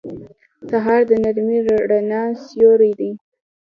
[0.69, 1.57] سهار د نرمې
[1.89, 3.11] رڼا سیوری دی.